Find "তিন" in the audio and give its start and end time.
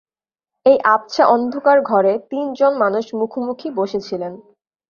2.31-2.45